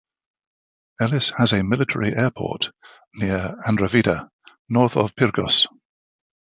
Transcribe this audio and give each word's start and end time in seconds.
Elis 0.99 1.31
has 1.37 1.53
a 1.53 1.63
military 1.63 2.11
airport 2.15 2.71
near 3.13 3.55
Andravida, 3.67 4.29
north 4.67 4.97
of 4.97 5.13
Pyrgos. 5.13 5.67